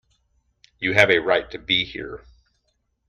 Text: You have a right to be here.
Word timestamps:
You 0.79 0.95
have 0.95 1.11
a 1.11 1.19
right 1.19 1.51
to 1.51 1.59
be 1.59 1.85
here. 1.85 2.25